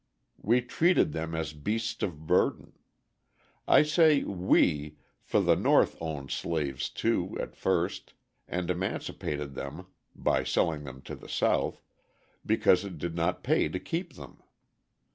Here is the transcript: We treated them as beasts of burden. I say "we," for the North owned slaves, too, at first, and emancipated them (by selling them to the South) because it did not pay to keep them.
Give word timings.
We 0.41 0.61
treated 0.61 1.11
them 1.13 1.35
as 1.35 1.53
beasts 1.53 2.01
of 2.01 2.25
burden. 2.25 2.73
I 3.67 3.83
say 3.83 4.23
"we," 4.23 4.97
for 5.21 5.39
the 5.41 5.55
North 5.55 5.95
owned 6.01 6.31
slaves, 6.31 6.89
too, 6.89 7.37
at 7.39 7.55
first, 7.55 8.15
and 8.47 8.71
emancipated 8.71 9.53
them 9.53 9.85
(by 10.15 10.43
selling 10.43 10.85
them 10.85 11.03
to 11.03 11.13
the 11.15 11.29
South) 11.29 11.83
because 12.43 12.83
it 12.83 12.97
did 12.97 13.13
not 13.15 13.43
pay 13.43 13.69
to 13.69 13.79
keep 13.79 14.13
them. 14.13 14.41